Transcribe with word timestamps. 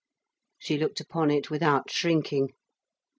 She 0.57 0.79
looked 0.79 0.99
upon 0.99 1.29
it 1.29 1.51
without 1.51 1.91
shrinking. 1.91 2.53